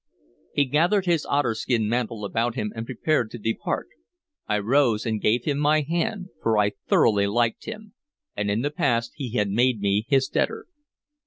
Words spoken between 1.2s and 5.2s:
otterskin mantle about him and prepared to depart. I rose